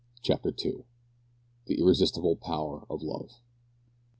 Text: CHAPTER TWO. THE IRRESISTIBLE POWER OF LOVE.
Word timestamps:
CHAPTER 0.23 0.51
TWO. 0.51 0.85
THE 1.67 1.77
IRRESISTIBLE 1.79 2.37
POWER 2.37 2.87
OF 2.89 3.03
LOVE. 3.03 3.39